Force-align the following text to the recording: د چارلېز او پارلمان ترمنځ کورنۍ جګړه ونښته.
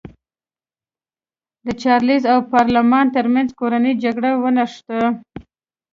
د 1.65 1.67
چارلېز 1.81 2.23
او 2.33 2.39
پارلمان 2.53 3.05
ترمنځ 3.15 3.49
کورنۍ 3.59 3.93
جګړه 4.03 4.29
ونښته. 4.41 4.99